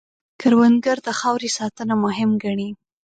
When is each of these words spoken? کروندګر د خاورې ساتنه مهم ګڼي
کروندګر 0.41 0.97
د 1.07 1.09
خاورې 1.19 1.49
ساتنه 1.57 1.93
مهم 2.05 2.31
ګڼي 2.43 2.69